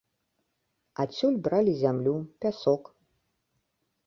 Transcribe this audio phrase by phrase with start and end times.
[1.03, 2.15] Адсюль бралі зямлю,
[2.47, 2.83] пясок.